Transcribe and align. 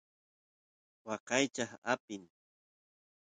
waqaychaq 1.07 1.69
apin 1.91 2.23